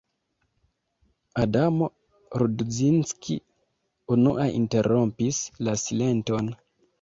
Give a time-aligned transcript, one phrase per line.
[1.43, 1.89] Adamo
[2.43, 3.37] Rudzinski
[4.17, 6.51] unua interrompis la silenton.